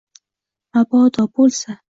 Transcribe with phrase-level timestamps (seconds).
[0.79, 1.81] Mabodo bo‘lsa